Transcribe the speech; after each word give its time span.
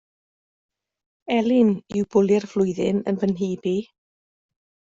Elin 1.35 1.69
yw'r 1.97 2.09
bwli'r 2.15 2.49
flwyddyn 2.55 3.05
yn 3.13 3.23
fy 3.25 3.33
nhyb 3.37 3.73
i 3.77 3.79